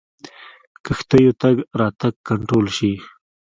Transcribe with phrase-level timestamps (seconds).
[0.85, 2.93] کښتیو تګ راتګ کنټرول شي.